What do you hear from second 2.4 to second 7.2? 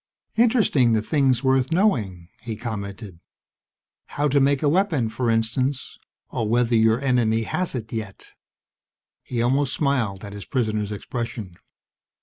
he commented. "How to make a weapon, for instance, or whether your